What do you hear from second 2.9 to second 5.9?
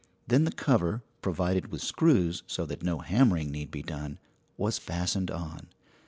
hammering need be done, was fastened on.